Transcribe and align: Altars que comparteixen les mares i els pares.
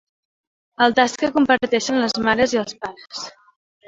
Altars 0.85 1.13
que 1.23 1.29
comparteixen 1.35 1.99
les 2.05 2.15
mares 2.29 2.57
i 2.57 2.61
els 2.63 2.73
pares. 2.87 3.21